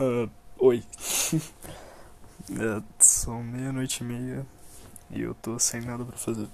Uh, 0.00 0.30
oi. 0.58 0.84
é, 2.52 2.82
são 3.00 3.42
meia-noite 3.42 4.04
e 4.04 4.06
meia 4.06 4.46
e 5.10 5.22
eu 5.22 5.34
tô 5.34 5.58
sem 5.58 5.80
nada 5.80 6.04
pra 6.04 6.16
fazer. 6.16 6.46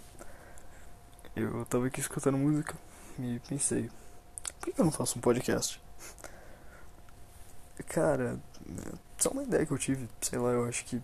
Eu 1.36 1.62
tava 1.66 1.86
aqui 1.88 2.00
escutando 2.00 2.38
música 2.38 2.74
e 3.18 3.38
pensei, 3.46 3.90
por 4.60 4.72
que 4.72 4.80
eu 4.80 4.84
não 4.86 4.90
faço 4.90 5.18
um 5.18 5.20
podcast? 5.20 5.78
Cara, 7.86 8.40
só 9.18 9.28
uma 9.28 9.42
ideia 9.42 9.66
que 9.66 9.72
eu 9.72 9.78
tive, 9.78 10.08
sei 10.22 10.38
lá, 10.38 10.50
eu 10.50 10.64
acho 10.64 10.82
que 10.86 11.02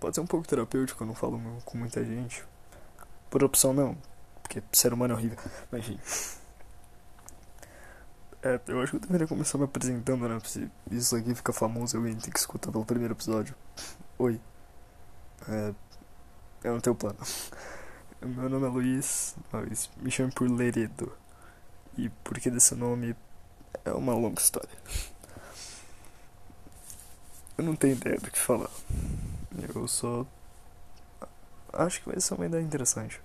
pode 0.00 0.16
ser 0.16 0.20
um 0.20 0.26
pouco 0.26 0.48
terapêutico, 0.48 1.04
eu 1.04 1.06
não 1.06 1.14
falo 1.14 1.40
com 1.64 1.78
muita 1.78 2.04
gente. 2.04 2.44
Por 3.30 3.44
opção 3.44 3.72
não, 3.72 3.96
porque 4.42 4.60
ser 4.72 4.92
humano 4.92 5.14
é 5.14 5.16
horrível. 5.16 5.38
Mas 5.70 5.88
enfim. 5.88 6.00
É, 8.42 8.60
eu 8.68 8.80
acho 8.80 8.92
que 8.92 8.96
eu 8.96 9.00
deveria 9.00 9.26
começar 9.26 9.58
me 9.58 9.64
apresentando, 9.64 10.28
né? 10.28 10.38
Se 10.44 10.70
isso 10.90 11.16
aqui 11.16 11.34
fica 11.34 11.52
famoso, 11.52 11.96
alguém 11.96 12.14
tem 12.16 12.30
que 12.32 12.38
escutar 12.38 12.70
pelo 12.70 12.84
primeiro 12.84 13.14
episódio. 13.14 13.54
Oi. 14.16 14.40
É, 15.48 15.74
eu 16.62 16.72
não 16.74 16.80
tenho 16.80 16.94
plano. 16.94 17.18
Meu 18.22 18.48
nome 18.48 18.66
é 18.66 18.68
Luiz, 18.68 19.36
mas 19.52 19.90
me 19.96 20.10
chame 20.10 20.32
por 20.32 20.48
Leredo. 20.48 21.12
E 21.96 22.08
por 22.22 22.38
que 22.38 22.50
desse 22.50 22.74
nome 22.76 23.16
é 23.84 23.92
uma 23.92 24.14
longa 24.14 24.40
história. 24.40 24.76
Eu 27.56 27.64
não 27.64 27.74
tenho 27.74 27.94
ideia 27.94 28.18
do 28.18 28.30
que 28.30 28.38
falar. 28.38 28.70
Eu 29.74 29.88
só. 29.88 30.24
Acho 31.72 32.00
que 32.00 32.08
vai 32.08 32.20
ser 32.20 32.34
uma 32.34 32.46
ideia 32.46 32.62
interessante. 32.62 33.20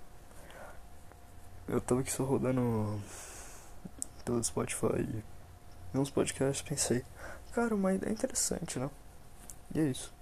Eu 1.68 1.80
tava 1.80 2.00
aqui 2.00 2.10
só 2.10 2.24
rodando 2.24 3.00
pelo 4.24 4.42
Spotify 4.42 5.22
e 5.94 5.98
uns 5.98 6.10
podcasts, 6.10 6.66
pensei, 6.66 7.04
cara, 7.52 7.74
uma 7.74 7.92
ideia 7.92 8.12
interessante, 8.12 8.78
né? 8.78 8.90
E 9.74 9.80
é 9.80 9.84
isso. 9.84 10.12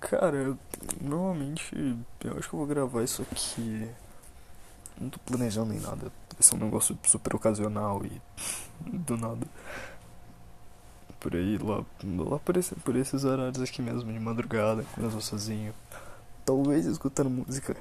Cara, 0.00 0.36
eu, 0.36 0.58
normalmente 1.00 1.96
eu 2.24 2.36
acho 2.36 2.48
que 2.48 2.54
eu 2.54 2.58
vou 2.58 2.66
gravar 2.66 3.02
isso 3.02 3.22
aqui. 3.22 3.88
Não 5.00 5.08
tô 5.08 5.18
planejando 5.20 5.72
nem 5.72 5.80
nada. 5.80 6.12
Vai 6.32 6.42
ser 6.42 6.54
um 6.54 6.58
negócio 6.58 6.98
super 7.04 7.34
ocasional 7.34 8.02
e 8.04 8.20
do 8.80 9.16
nada. 9.16 9.46
Por 11.20 11.34
aí, 11.36 11.56
lá, 11.56 11.84
lá 12.30 12.38
por, 12.40 12.56
esse, 12.56 12.74
por 12.76 12.96
esses 12.96 13.24
horários 13.24 13.62
aqui 13.62 13.80
mesmo, 13.80 14.12
de 14.12 14.18
madrugada, 14.18 14.84
quando 14.92 15.06
eu 15.06 15.12
tô 15.12 15.20
sozinho. 15.20 15.72
Talvez 16.44 16.84
escutando 16.84 17.30
música. 17.30 17.76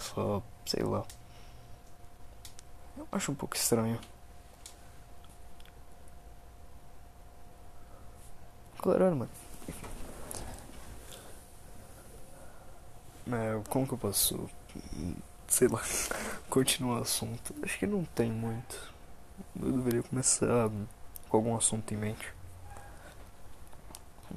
Só, 0.00 0.42
sei 0.66 0.82
lá. 0.82 1.04
Eu 2.96 3.06
acho 3.12 3.32
um 3.32 3.34
pouco 3.34 3.56
estranho. 3.56 3.98
Claro, 8.78 9.16
mano. 9.16 9.30
É, 13.32 13.60
como 13.70 13.86
que 13.86 13.94
eu 13.94 13.98
posso. 13.98 14.48
Sei 15.48 15.68
lá. 15.68 15.82
Continuar 16.50 16.98
o 16.98 17.02
assunto? 17.02 17.54
Acho 17.62 17.78
que 17.78 17.86
não 17.86 18.04
tem 18.04 18.30
muito. 18.30 18.92
Eu 19.60 19.72
deveria 19.72 20.02
começar 20.02 20.70
com 21.28 21.36
algum 21.36 21.56
assunto 21.56 21.92
em 21.92 21.96
mente. 21.96 22.32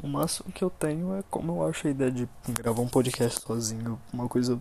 O 0.01 0.07
máximo 0.07 0.51
que 0.51 0.63
eu 0.63 0.69
tenho 0.69 1.15
é 1.15 1.23
como 1.29 1.53
eu 1.53 1.67
acho 1.67 1.87
a 1.87 1.91
ideia 1.91 2.11
de 2.11 2.29
gravar 2.49 2.81
um 2.81 2.87
podcast 2.87 3.41
sozinho. 3.41 3.99
Uma 4.13 4.27
coisa 4.27 4.59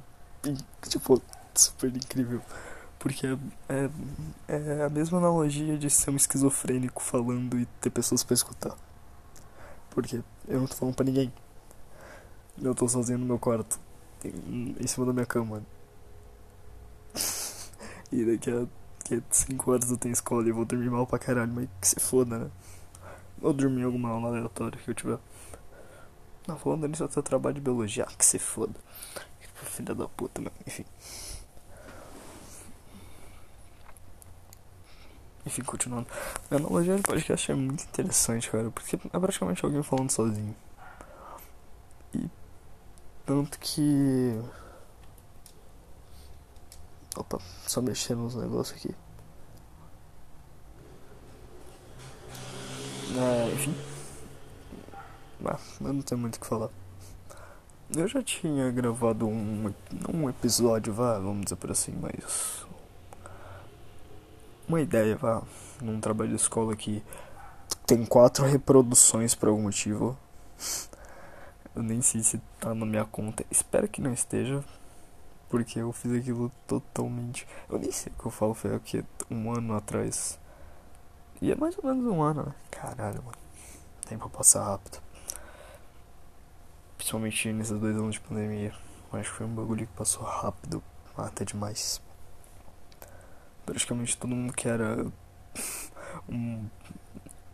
tipo, 0.89 1.23
super 1.55 1.95
incrível. 1.95 2.41
Porque 2.99 3.27
é, 3.27 3.91
é, 4.49 4.79
é 4.79 4.85
a 4.85 4.89
mesma 4.89 5.19
analogia 5.19 5.79
de 5.79 5.89
ser 5.91 6.11
um 6.11 6.17
esquizofrênico 6.17 7.03
falando 7.03 7.59
e 7.59 7.67
ter 7.81 7.91
pessoas 7.91 8.25
para 8.25 8.35
escutar. 8.35 8.77
Porque 9.91 10.23
eu 10.49 10.61
não 10.61 10.67
tô 10.67 10.75
falando 10.75 10.95
pra 10.95 11.05
ninguém. 11.05 11.33
Eu 12.61 12.75
tô 12.75 12.89
sozinho 12.89 13.19
no 13.19 13.27
meu 13.27 13.39
quarto, 13.39 13.79
em, 14.25 14.87
cima 14.87 15.07
da 15.07 15.13
minha 15.13 15.27
cama. 15.27 15.63
e 18.11 18.25
daqui 18.25 18.51
a, 18.51 18.67
daqui 18.99 19.15
a 19.17 19.23
5 19.31 19.71
horas 19.71 19.91
eu 19.91 19.99
tenho 19.99 20.13
escola 20.13 20.49
e 20.49 20.53
vou 20.53 20.65
dormir 20.65 20.91
mal 20.91 21.07
pra 21.07 21.19
caralho, 21.19 21.53
mas 21.53 21.69
que 21.81 21.89
se 21.89 22.01
foda, 22.01 22.39
né? 22.39 22.51
Ou 23.43 23.53
dormir 23.53 23.85
alguma 23.85 24.09
aula 24.09 24.29
aleatória 24.29 24.79
que 24.79 24.91
eu 24.91 24.95
tiver. 24.95 25.19
Não, 26.47 26.57
falando 26.59 26.89
nisso, 26.89 27.07
tô 27.09 27.23
trabalho 27.23 27.57
de 27.57 27.61
biologia, 27.61 28.07
ah, 28.09 28.15
que 28.17 28.25
se 28.25 28.39
foda. 28.39 28.75
Filha 29.77 29.95
da 29.95 30.09
puta, 30.09 30.41
mano. 30.41 30.57
Enfim. 30.67 30.87
Enfim, 35.45 35.63
continuando. 35.63 36.09
A 36.51 36.57
analogia 36.57 36.97
de 36.97 37.03
podcast 37.03 37.53
é 37.53 37.55
muito 37.55 37.85
interessante, 37.85 38.51
cara, 38.51 38.71
porque 38.71 38.97
é 38.97 39.19
praticamente 39.19 39.63
alguém 39.63 39.83
falando 39.83 40.11
sozinho. 40.11 40.57
E. 42.15 42.27
Tanto 43.27 43.59
que. 43.59 44.41
Opa, 47.15 47.39
só 47.67 47.83
mexendo 47.83 48.23
nos 48.23 48.35
negócios 48.35 48.79
aqui. 48.79 48.95
É, 53.15 53.53
enfim. 53.53 53.75
Ah, 55.45 55.59
eu 55.83 55.93
não 55.93 56.03
tenho 56.03 56.21
muito 56.21 56.37
o 56.37 56.41
que 56.41 56.47
falar. 56.47 56.71
Eu 57.97 58.07
já 58.07 58.23
tinha 58.23 58.71
gravado 58.71 59.27
um, 59.27 59.73
um 60.13 60.29
episódio, 60.29 60.93
vá, 60.93 61.19
vamos 61.19 61.45
dizer 61.45 61.57
por 61.57 61.71
assim, 61.71 61.95
mas. 61.99 62.67
Uma 64.69 64.83
ideia, 64.83 65.17
vá, 65.17 65.43
num 65.81 65.99
trabalho 65.99 66.29
de 66.29 66.37
escola 66.37 66.77
que 66.77 67.03
tem 67.87 68.05
quatro 68.05 68.45
reproduções 68.45 69.35
por 69.35 69.49
algum 69.49 69.63
motivo. 69.63 70.15
Eu 71.75 71.83
nem 71.83 72.03
sei 72.03 72.23
se 72.23 72.39
tá 72.61 72.75
na 72.75 72.85
minha 72.85 73.07
conta. 73.07 73.47
Espero 73.51 73.89
que 73.89 74.03
não 74.03 74.13
esteja. 74.13 74.63
Porque 75.49 75.79
eu 75.79 75.91
fiz 75.91 76.13
aquilo 76.13 76.53
totalmente. 76.67 77.49
Eu 77.71 77.79
nem 77.79 77.91
sei 77.91 78.13
o 78.13 78.21
que 78.21 78.27
eu 78.27 78.31
falo, 78.31 78.53
foi 78.53 78.75
aqui 78.75 79.03
um 79.31 79.51
ano 79.51 79.75
atrás. 79.75 80.39
E 81.41 81.51
é 81.51 81.55
mais 81.55 81.79
ou 81.79 81.85
menos 81.85 82.13
um 82.13 82.23
ano, 82.23 82.43
né? 82.43 82.55
Caralho, 82.71 83.23
mano. 83.23 83.39
Tempo 84.07 84.29
passa 84.29 84.63
rápido. 84.63 85.06
Principalmente 86.97 87.53
nesses 87.53 87.79
dois 87.79 87.97
anos 87.97 88.15
de 88.15 88.21
pandemia. 88.21 88.73
Acho 89.13 89.31
que 89.31 89.37
foi 89.37 89.47
um 89.47 89.55
bagulho 89.55 89.87
que 89.87 89.93
passou 89.93 90.25
rápido, 90.25 90.83
até 91.17 91.45
demais. 91.45 92.01
Praticamente 93.65 94.17
todo 94.17 94.35
mundo 94.35 94.53
que 94.53 94.69
era 94.69 95.07
um, 96.29 96.67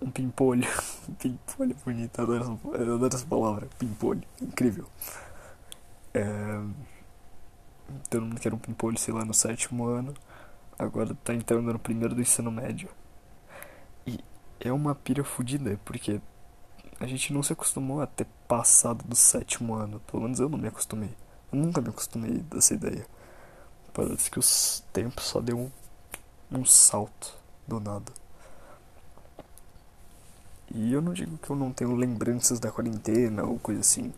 um 0.00 0.10
pimpolho. 0.10 0.66
pimpolho 1.18 1.76
bonito, 1.84 2.18
eu 2.18 2.24
adoro, 2.24 2.42
essa, 2.42 2.82
eu 2.82 2.94
adoro 2.94 3.16
essa 3.16 3.26
palavra. 3.26 3.68
Pimpolho, 3.78 4.22
incrível. 4.40 4.86
É, 6.14 6.22
todo 8.10 8.22
mundo 8.22 8.40
que 8.40 8.48
era 8.48 8.54
um 8.54 8.58
pimpolho, 8.58 8.98
sei 8.98 9.14
lá, 9.14 9.24
no 9.24 9.34
sétimo 9.34 9.86
ano. 9.86 10.14
Agora 10.78 11.14
tá 11.22 11.34
entrando 11.34 11.72
no 11.72 11.78
primeiro 11.78 12.14
do 12.14 12.20
ensino 12.20 12.50
médio. 12.50 12.88
E 14.06 14.18
é 14.60 14.72
uma 14.72 14.94
pira 14.94 15.22
fodida, 15.22 15.78
porque 15.84 16.20
a 17.02 17.06
gente 17.06 17.32
não 17.32 17.42
se 17.42 17.52
acostumou 17.52 18.00
a 18.00 18.06
ter 18.06 18.28
passado 18.46 19.04
do 19.04 19.16
sétimo 19.16 19.74
ano. 19.74 20.00
Pelo 20.06 20.22
menos 20.22 20.38
eu 20.38 20.48
não 20.48 20.56
me 20.56 20.68
acostumei. 20.68 21.10
Eu 21.52 21.58
nunca 21.58 21.80
me 21.80 21.88
acostumei 21.88 22.38
dessa 22.38 22.74
ideia. 22.74 23.04
Parece 23.92 24.30
que 24.30 24.38
o 24.38 24.42
tempo 24.92 25.20
só 25.20 25.40
deu 25.40 25.58
um, 25.58 25.70
um 26.60 26.64
salto 26.64 27.36
do 27.66 27.80
nada. 27.80 28.12
E 30.72 30.92
eu 30.92 31.02
não 31.02 31.12
digo 31.12 31.36
que 31.38 31.50
eu 31.50 31.56
não 31.56 31.72
tenho 31.72 31.92
lembranças 31.96 32.60
da 32.60 32.70
quarentena 32.70 33.42
ou 33.42 33.58
coisa 33.58 33.80
assim. 33.80 34.12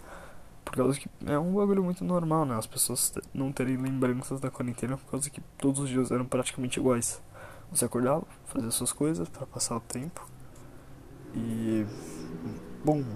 Por 0.62 0.76
causa 0.76 1.00
que 1.00 1.08
é 1.24 1.38
um 1.38 1.54
bagulho 1.54 1.82
muito 1.82 2.04
normal, 2.04 2.44
né? 2.44 2.54
As 2.54 2.66
pessoas 2.66 3.14
não 3.32 3.50
terem 3.50 3.78
lembranças 3.78 4.40
da 4.40 4.50
quarentena 4.50 4.98
por 4.98 5.10
causa 5.10 5.30
que 5.30 5.40
todos 5.56 5.80
os 5.80 5.88
dias 5.88 6.10
eram 6.10 6.26
praticamente 6.26 6.78
iguais. 6.78 7.18
Você 7.70 7.86
acordava, 7.86 8.26
fazia 8.44 8.70
suas 8.70 8.92
coisas 8.92 9.26
para 9.26 9.46
passar 9.46 9.76
o 9.76 9.80
tempo. 9.80 10.28
E 11.34 11.86
Bom. 12.84 13.02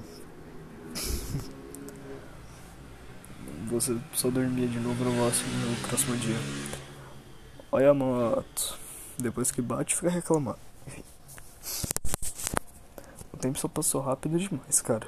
Você 3.69 3.99
só 4.15 4.31
dormia 4.31 4.67
de 4.67 4.81
novo 4.81 5.05
no 5.05 5.15
próximo, 5.15 5.51
no 5.67 5.77
próximo 5.89 6.17
dia. 6.17 6.39
Olha 7.71 7.91
a 7.91 7.95
moto. 7.95 8.79
Depois 9.19 9.51
que 9.51 9.61
bate, 9.61 9.95
fica 9.95 10.09
reclamando. 10.09 10.59
Enfim. 10.87 11.05
O 13.31 13.37
tempo 13.37 13.59
só 13.59 13.69
passou 13.69 14.01
rápido 14.01 14.39
demais, 14.39 14.81
cara. 14.81 15.07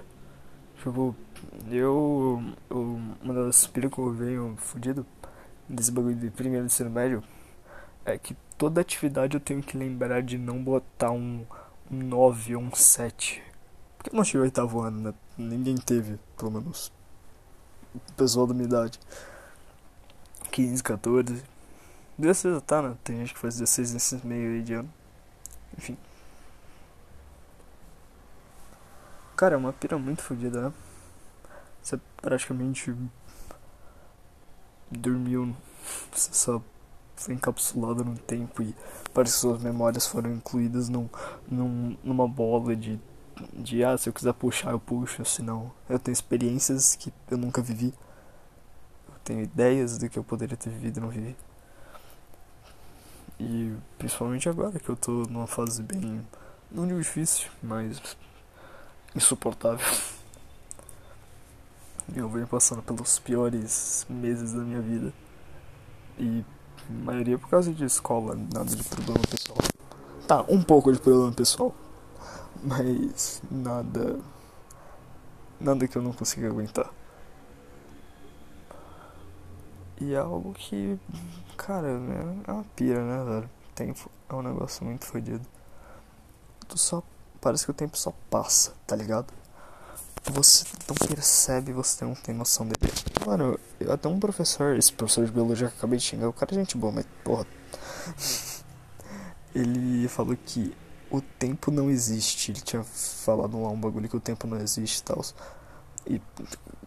Tipo, 0.76 1.16
eu. 1.70 2.42
eu 2.68 3.00
uma 3.22 3.32
das 3.32 3.66
pilhas 3.66 3.90
que 3.90 3.98
eu 3.98 4.12
venho 4.12 4.54
fudido 4.58 5.06
desse 5.66 5.90
bagulho 5.90 6.16
de 6.16 6.28
primeiro 6.28 6.66
ensino 6.66 6.90
médio 6.90 7.24
é 8.04 8.18
que 8.18 8.36
toda 8.58 8.82
atividade 8.82 9.38
eu 9.38 9.40
tenho 9.40 9.62
que 9.62 9.78
lembrar 9.78 10.22
de 10.22 10.36
não 10.36 10.62
botar 10.62 11.12
um, 11.12 11.46
um 11.90 11.96
9 11.96 12.56
ou 12.56 12.62
um 12.62 12.74
7 12.74 13.42
porque 14.00 14.16
não 14.16 14.24
tive 14.24 14.44
oitavo 14.44 14.80
ano, 14.80 14.98
né? 14.98 15.14
Ninguém 15.36 15.76
teve, 15.76 16.18
pelo 16.34 16.50
menos. 16.50 16.90
O 17.94 18.12
pessoal 18.14 18.46
da 18.46 18.54
minha 18.54 18.64
idade. 18.64 18.98
15, 20.50 20.82
14. 20.82 21.44
16 22.16 22.62
tá, 22.62 22.80
né? 22.80 22.96
Tem 23.04 23.18
gente 23.18 23.34
que 23.34 23.38
faz 23.38 23.58
16 23.58 23.92
nesse 23.92 24.26
meio 24.26 24.52
aí 24.52 24.62
de 24.62 24.72
ano. 24.72 24.90
Enfim. 25.76 25.98
Cara, 29.36 29.54
é 29.54 29.58
uma 29.58 29.72
pira 29.72 29.98
muito 29.98 30.22
fodida, 30.22 30.68
né? 30.68 30.72
Você 31.82 32.00
praticamente 32.22 32.96
dormiu, 34.90 35.54
você 36.10 36.32
só 36.32 36.62
foi 37.16 37.34
encapsulado 37.34 38.02
no 38.02 38.16
tempo 38.16 38.62
e 38.62 38.74
parece 39.12 39.34
que 39.34 39.40
suas 39.40 39.62
memórias 39.62 40.06
foram 40.06 40.32
incluídas 40.32 40.88
num, 40.88 41.06
num, 41.50 41.96
numa 42.02 42.26
bola 42.26 42.74
de, 42.74 42.98
de 43.52 43.84
ah, 43.84 43.96
se 43.96 44.08
eu 44.08 44.12
quiser 44.12 44.32
puxar 44.32 44.70
eu 44.72 44.80
puxo, 44.80 45.24
senão 45.24 45.70
eu 45.88 45.98
tenho 45.98 46.12
experiências 46.12 46.94
que 46.94 47.12
eu 47.30 47.38
nunca 47.38 47.62
vivi. 47.62 47.94
Eu 49.08 49.14
tenho 49.24 49.42
ideias 49.42 49.98
do 49.98 50.08
que 50.08 50.18
eu 50.18 50.24
poderia 50.24 50.56
ter 50.56 50.70
vivido 50.70 50.98
e 50.98 51.00
não 51.00 51.08
vivi. 51.08 51.36
E 53.38 53.74
principalmente 53.96 54.48
agora 54.48 54.78
que 54.78 54.88
eu 54.88 54.96
tô 54.96 55.22
numa 55.30 55.46
fase 55.46 55.82
bem. 55.82 56.20
não 56.70 56.86
digo 56.86 57.00
difícil, 57.00 57.48
mas 57.62 58.00
insuportável. 59.14 59.86
Eu 62.14 62.28
venho 62.28 62.46
passando 62.46 62.82
pelos 62.82 63.20
piores 63.20 64.04
meses 64.10 64.52
da 64.52 64.62
minha 64.62 64.80
vida. 64.80 65.12
E 66.18 66.44
a 66.88 67.04
maioria 67.04 67.38
por 67.38 67.48
causa 67.48 67.72
de 67.72 67.84
escola, 67.84 68.34
nada 68.34 68.74
de 68.74 68.82
problema 68.82 69.20
pessoal. 69.30 69.58
Tá, 70.26 70.44
um 70.48 70.60
pouco 70.60 70.92
de 70.92 70.98
problema 70.98 71.32
pessoal. 71.32 71.74
Mas 72.62 73.42
nada. 73.50 74.20
Nada 75.58 75.88
que 75.88 75.96
eu 75.96 76.02
não 76.02 76.12
consiga 76.12 76.48
aguentar. 76.48 76.90
E 80.00 80.14
é 80.14 80.18
algo 80.18 80.52
que. 80.54 80.98
Cara, 81.56 81.88
é 81.88 82.50
uma 82.50 82.64
pira, 82.76 83.02
né, 83.02 83.24
velho? 83.24 83.50
Tempo 83.74 84.10
é 84.28 84.34
um 84.34 84.42
negócio 84.42 84.84
muito 84.84 85.06
fodido. 85.06 85.46
Tu 86.68 86.78
só. 86.78 87.02
Parece 87.40 87.64
que 87.64 87.70
o 87.70 87.74
tempo 87.74 87.96
só 87.96 88.12
passa, 88.28 88.74
tá 88.86 88.94
ligado? 88.94 89.32
Você 90.32 90.64
não 90.86 90.94
percebe, 91.08 91.72
você 91.72 92.04
não 92.04 92.14
tem 92.14 92.34
noção 92.34 92.66
dele. 92.66 92.92
Mano, 93.26 93.58
eu, 93.78 93.92
até 93.92 94.06
um 94.08 94.20
professor, 94.20 94.76
esse 94.76 94.92
professor 94.92 95.24
de 95.24 95.32
biologia 95.32 95.68
que 95.68 95.74
eu 95.74 95.78
acabei 95.78 95.98
de 95.98 96.04
xingar, 96.04 96.28
o 96.28 96.32
cara 96.32 96.52
é 96.52 96.56
gente 96.56 96.76
boa, 96.76 96.92
mas 96.92 97.06
porra. 97.24 97.46
Ele 99.54 100.06
falou 100.08 100.36
que 100.36 100.76
o 101.10 101.20
tempo 101.20 101.70
não 101.70 101.90
existe. 101.90 102.52
Ele 102.52 102.60
tinha 102.60 102.82
falado 102.84 103.60
lá 103.60 103.68
um 103.68 103.80
bagulho 103.80 104.08
que 104.08 104.16
o 104.16 104.20
tempo 104.20 104.46
não 104.46 104.58
existe 104.58 105.00
e 105.00 105.02
tal. 105.02 105.22
E 106.06 106.20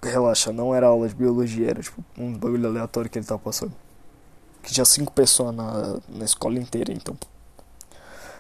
relaxa, 0.02 0.52
não 0.52 0.74
era 0.74 0.88
aula 0.88 1.08
de 1.08 1.16
biologia, 1.16 1.70
era 1.70 1.82
tipo 1.82 2.04
um 2.18 2.38
bagulho 2.38 2.68
aleatório 2.68 3.10
que 3.10 3.18
ele 3.18 3.26
tava 3.26 3.40
passando. 3.40 3.74
Que 4.62 4.72
tinha 4.72 4.86
cinco 4.86 5.12
pessoas 5.12 5.54
na, 5.54 6.00
na 6.08 6.26
escola 6.26 6.58
inteira, 6.58 6.94
então. 6.94 7.18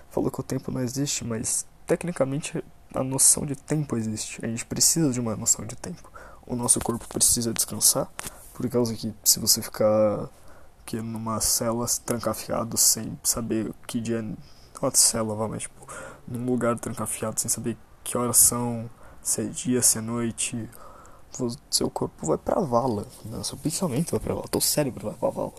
Falou 0.09 0.31
que 0.31 0.39
o 0.39 0.43
tempo 0.43 0.71
não 0.71 0.81
existe, 0.81 1.25
mas 1.25 1.65
tecnicamente 1.85 2.63
a 2.93 3.03
noção 3.03 3.45
de 3.45 3.55
tempo 3.55 3.97
existe. 3.97 4.43
A 4.43 4.47
gente 4.47 4.65
precisa 4.65 5.11
de 5.11 5.19
uma 5.19 5.35
noção 5.35 5.65
de 5.65 5.75
tempo. 5.75 6.11
O 6.45 6.55
nosso 6.55 6.79
corpo 6.79 7.07
precisa 7.07 7.53
descansar, 7.53 8.09
por 8.53 8.69
causa 8.69 8.93
que 8.93 9.13
se 9.23 9.39
você 9.39 9.61
ficar 9.61 10.29
que 10.85 11.01
numa 11.01 11.39
cela 11.39 11.85
trancafiado 12.05 12.77
sem 12.77 13.17
saber 13.23 13.73
que 13.87 14.01
dia 14.01 14.23
cela, 14.91 15.35
vai, 15.35 15.47
mas 15.47 15.63
tipo, 15.63 15.87
num 16.27 16.45
lugar 16.45 16.77
trancafiado 16.79 17.39
sem 17.39 17.49
saber 17.49 17.77
que 18.03 18.17
horas 18.17 18.37
são, 18.37 18.89
se 19.21 19.41
é 19.41 19.45
dia, 19.45 19.81
se 19.81 19.97
é 19.97 20.01
noite, 20.01 20.69
seu 21.69 21.89
corpo 21.89 22.25
vai 22.25 22.37
pra 22.37 22.59
vala, 22.59 23.07
né? 23.25 23.43
seu 23.43 23.57
pensamento 23.57 24.11
vai 24.11 24.19
pra 24.19 24.33
vala, 24.33 24.47
teu 24.47 24.61
cérebro 24.61 25.07
vai 25.07 25.17
pra 25.17 25.29
vala. 25.29 25.53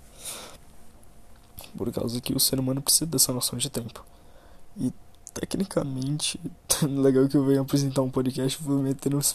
Por 1.77 1.93
causa 1.93 2.21
que 2.21 2.35
o 2.35 2.41
ser 2.41 2.61
humano 2.61 2.81
precisa 2.81 3.07
dessa 3.07 3.33
noção 3.33 3.59
de 3.59 3.69
tempo. 3.69 4.05
E 4.77 4.93
tecnicamente, 5.33 6.41
legal 6.83 7.29
que 7.29 7.37
eu 7.37 7.45
venho 7.45 7.63
apresentar 7.63 8.03
um 8.03 8.11
podcast 8.11 8.63
vou 8.63 8.79
meter 8.79 9.11
nos. 9.11 9.35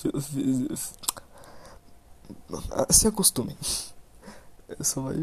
Se 2.89 3.07
acostumem. 3.07 3.57
Só 4.79 5.01
vai 5.01 5.15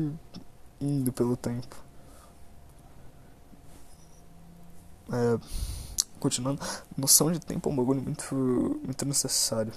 indo 0.81 1.13
pelo 1.13 1.37
tempo. 1.37 1.86
É, 5.13 5.39
continuando, 6.19 6.61
noção 6.97 7.31
de 7.31 7.39
tempo 7.39 7.69
é 7.69 7.73
um 7.73 7.77
bagulho 7.77 8.03
muito, 8.03 8.35
muito 8.85 9.05
necessário. 9.05 9.73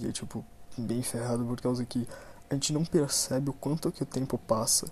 E 0.00 0.06
é 0.08 0.12
tipo, 0.12 0.44
bem 0.76 1.02
ferrado 1.02 1.44
por 1.44 1.60
causa 1.60 1.84
que 1.84 2.08
a 2.50 2.54
gente 2.54 2.72
não 2.72 2.84
percebe 2.84 3.50
o 3.50 3.52
quanto 3.52 3.90
que 3.92 4.02
o 4.02 4.06
tempo 4.06 4.36
passa 4.38 4.90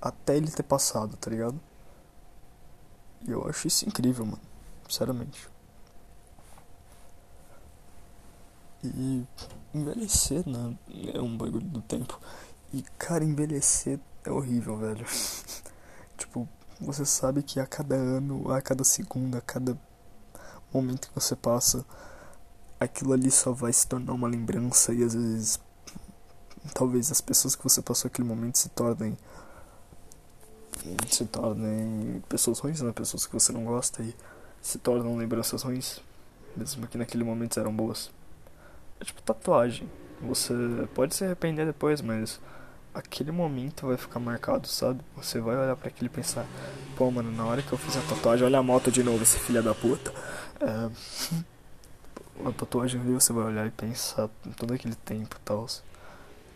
até 0.00 0.36
ele 0.36 0.50
ter 0.50 0.62
passado, 0.62 1.16
tá 1.16 1.30
ligado? 1.30 1.58
E 3.26 3.30
eu 3.30 3.48
acho 3.48 3.66
isso 3.66 3.88
incrível, 3.88 4.26
mano. 4.26 4.40
Sinceramente. 4.88 5.48
E 8.84 9.24
envelhecer, 9.72 10.46
né? 10.46 10.76
É 11.14 11.20
um 11.20 11.36
bagulho 11.36 11.66
do 11.66 11.80
tempo. 11.80 12.20
E, 12.72 12.82
cara, 12.98 13.24
envelhecer 13.24 13.98
é 14.24 14.30
horrível, 14.30 14.76
velho. 14.76 15.06
tipo, 16.18 16.46
você 16.84 17.04
sabe 17.04 17.42
que 17.42 17.58
a 17.58 17.66
cada 17.66 17.94
ano, 17.94 18.50
a 18.52 18.60
cada 18.60 18.84
segundo, 18.84 19.36
a 19.36 19.40
cada 19.40 19.78
momento 20.72 21.08
que 21.08 21.14
você 21.14 21.34
passa, 21.34 21.84
aquilo 22.78 23.12
ali 23.12 23.30
só 23.30 23.52
vai 23.52 23.72
se 23.72 23.86
tornar 23.86 24.12
uma 24.12 24.28
lembrança 24.28 24.92
e 24.92 25.02
às 25.02 25.14
vezes 25.14 25.60
talvez 26.74 27.10
as 27.10 27.20
pessoas 27.20 27.54
que 27.54 27.62
você 27.62 27.82
passou 27.82 28.08
aquele 28.08 28.26
momento 28.26 28.58
se 28.58 28.68
tornem 28.70 29.16
se 31.08 31.24
tornem 31.26 32.22
pessoas 32.28 32.58
ruins, 32.58 32.80
né? 32.80 32.92
Pessoas 32.92 33.26
que 33.26 33.32
você 33.32 33.52
não 33.52 33.64
gosta 33.64 34.02
e 34.02 34.14
se 34.60 34.78
tornam 34.78 35.16
lembranças 35.16 35.62
ruins, 35.62 36.00
mesmo 36.56 36.86
que 36.86 36.98
naquele 36.98 37.24
momento 37.24 37.58
eram 37.58 37.74
boas. 37.74 38.10
É 39.00 39.04
tipo 39.04 39.22
tatuagem. 39.22 39.88
Você 40.22 40.54
pode 40.94 41.14
se 41.14 41.24
arrepender 41.24 41.66
depois, 41.66 42.00
mas 42.00 42.40
aquele 42.94 43.32
momento 43.32 43.88
vai 43.88 43.96
ficar 43.96 44.20
marcado, 44.20 44.68
sabe? 44.68 45.00
Você 45.16 45.40
vai 45.40 45.56
olhar 45.56 45.76
para 45.76 45.88
aquilo 45.88 46.06
e 46.06 46.10
pensar, 46.10 46.46
pô, 46.96 47.10
mano, 47.10 47.30
na 47.32 47.44
hora 47.44 47.60
que 47.60 47.72
eu 47.72 47.78
fiz 47.78 47.96
a 47.96 48.00
tatuagem, 48.02 48.46
olha 48.46 48.58
a 48.58 48.62
moto 48.62 48.90
de 48.90 49.02
novo, 49.02 49.22
esse 49.22 49.38
filho 49.38 49.62
da 49.62 49.74
puta. 49.74 50.12
É... 50.60 51.44
A 52.44 52.50
tatuagem 52.50 53.00
ali 53.00 53.12
você 53.12 53.32
vai 53.32 53.44
olhar 53.44 53.64
e 53.64 53.70
pensar 53.70 54.28
todo 54.56 54.74
aquele 54.74 54.96
tempo 54.96 55.36
e 55.36 55.40
tal. 55.44 55.68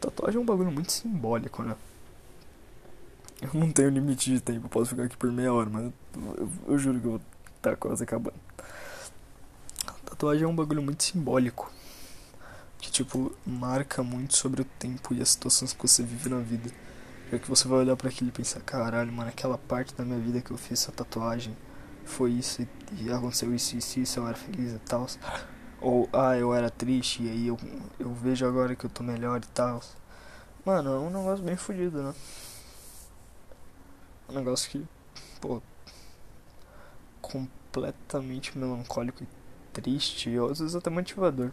Tatuagem 0.01 0.37
é 0.37 0.41
um 0.41 0.45
bagulho 0.45 0.73
muito 0.73 0.91
simbólico, 0.91 1.63
né? 1.63 1.77
Eu 3.41 3.51
não 3.55 3.71
tenho 3.71 3.89
limite 3.89 4.29
de 4.29 4.41
tempo, 4.41 4.69
posso 4.69 4.91
ficar 4.91 5.05
aqui 5.05 5.17
por 5.17 5.31
meia 5.31 5.53
hora, 5.53 5.71
mas 5.71 5.85
eu, 5.85 5.93
eu, 6.37 6.51
eu 6.67 6.79
juro 6.79 6.99
que 6.99 7.07
eu 7.07 7.11
vou 7.13 7.21
estar 7.57 7.71
tá 7.71 7.77
quase 7.77 8.03
acabando. 8.03 8.35
tatuagem 10.05 10.43
é 10.43 10.49
um 10.49 10.57
bagulho 10.57 10.83
muito 10.83 11.05
simbólico. 11.05 11.73
Que, 12.79 12.91
tipo, 12.91 13.35
marca 13.45 14.03
muito 14.03 14.37
sobre 14.37 14.63
o 14.63 14.65
tempo 14.65 15.13
e 15.15 15.21
as 15.21 15.31
situações 15.31 15.73
que 15.73 15.87
você 15.87 16.03
vive 16.03 16.29
na 16.29 16.39
vida. 16.39 16.71
É 17.33 17.39
que 17.39 17.49
você 17.49 17.69
vai 17.69 17.81
olhar 17.81 17.97
para 17.97 18.09
aquilo 18.09 18.31
e 18.31 18.33
pensar, 18.33 18.61
caralho, 18.61 19.13
mano, 19.13 19.29
aquela 19.29 19.59
parte 19.59 19.95
da 19.95 20.05
minha 20.05 20.19
vida 20.19 20.41
que 20.41 20.51
eu 20.51 20.57
fiz 20.57 20.83
essa 20.83 20.93
tatuagem 20.93 21.55
foi 22.07 22.33
isso 22.33 22.67
e 22.97 23.13
aconteceu 23.13 23.55
isso 23.55 23.75
e 23.75 23.79
isso, 23.79 24.01
isso, 24.01 24.19
eu 24.19 24.27
era 24.27 24.37
feliz 24.37 24.73
e 24.73 24.79
tal. 24.79 25.07
Ou, 25.81 26.09
ah, 26.13 26.37
eu 26.37 26.55
era 26.55 26.71
triste 26.71 27.23
e 27.23 27.29
aí 27.29 27.47
eu, 27.49 27.59
eu 27.99 28.13
vejo 28.15 28.47
agora 28.47 28.75
que 28.75 28.85
eu 28.85 28.91
tô 28.91 29.03
melhor 29.03 29.41
e 29.43 29.47
tal. 29.49 29.81
Mano, 30.65 30.91
é 30.91 30.99
um 30.99 31.11
negócio 31.11 31.45
bem 31.45 31.57
fodido, 31.57 32.03
né? 32.03 32.15
Um 34.29 34.35
negócio 34.35 34.71
que, 34.71 34.87
pô, 35.41 35.63
completamente 37.21 38.57
melancólico 38.59 39.23
e 39.23 39.27
triste, 39.73 40.31
e 40.31 40.39
às 40.39 40.59
vezes 40.59 40.75
até 40.75 40.91
motivador. 40.91 41.51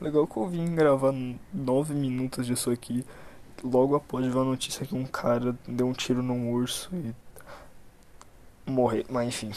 Legal 0.00 0.26
que 0.26 0.36
eu 0.38 0.48
vim 0.48 0.74
gravar 0.74 1.12
nove 1.52 1.92
minutos 1.92 2.46
disso 2.46 2.70
aqui, 2.70 3.04
logo 3.62 3.94
após 3.94 4.24
ver 4.26 4.38
a 4.38 4.44
notícia 4.44 4.86
que 4.86 4.94
um 4.94 5.04
cara 5.04 5.54
deu 5.68 5.86
um 5.86 5.92
tiro 5.92 6.22
num 6.22 6.50
urso 6.52 6.90
e 6.94 7.14
morrer, 8.70 9.04
mas 9.10 9.28
enfim. 9.28 9.52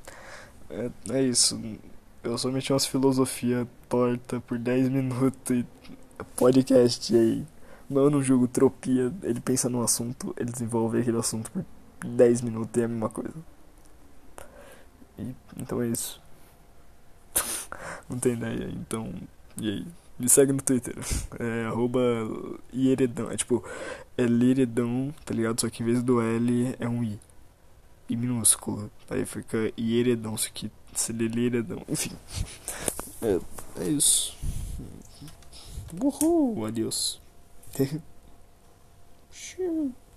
é, 0.70 0.90
é 1.10 1.22
isso. 1.22 1.60
Eu 2.22 2.38
só 2.38 2.50
meti 2.50 2.72
umas 2.72 2.86
filosofia 2.86 3.68
torta 3.88 4.40
por 4.40 4.58
10 4.58 4.88
minutos 4.88 5.56
e 5.56 5.66
podcast 6.36 7.14
aí. 7.14 7.46
Não, 7.88 8.04
eu 8.04 8.10
não 8.10 8.22
julgo 8.22 8.48
tropia. 8.48 9.12
Ele 9.22 9.40
pensa 9.40 9.68
num 9.68 9.82
assunto, 9.82 10.34
ele 10.38 10.50
desenvolve 10.50 11.00
aquele 11.00 11.18
assunto 11.18 11.50
por 11.50 11.64
10 12.02 12.40
minutos 12.40 12.76
e 12.76 12.80
é 12.80 12.84
a 12.84 12.88
mesma 12.88 13.10
coisa. 13.10 13.34
E, 15.18 15.34
então 15.58 15.82
é 15.82 15.88
isso. 15.88 16.20
não 18.08 18.18
tem 18.18 18.32
ideia, 18.32 18.70
então. 18.70 19.12
E 19.60 19.68
aí? 19.70 19.86
Me 20.18 20.28
segue 20.28 20.52
no 20.52 20.62
Twitter. 20.62 20.94
É 21.38 21.66
arroba 21.66 22.00
Ieredão. 22.74 23.30
É 23.30 23.36
tipo, 23.36 23.62
é 24.16 24.24
Liredão, 24.24 25.14
tá 25.24 25.34
ligado? 25.34 25.60
Só 25.60 25.68
que 25.68 25.82
em 25.82 25.86
vez 25.86 26.02
do 26.02 26.20
L 26.20 26.74
é 26.78 26.88
um 26.88 27.04
I. 27.04 27.20
I 28.08 28.16
minúsculo. 28.16 28.90
Aí 29.10 29.26
fica 29.26 29.72
Ieredão, 29.78 30.36
só 30.36 30.48
que 30.52 30.70
se 30.94 31.12
lê 31.12 31.28
Liredão. 31.28 31.82
Enfim. 31.88 32.12
É, 33.22 33.40
é 33.80 33.88
isso. 33.88 34.36
Uhul, 35.98 36.66
adeus. 36.66 37.18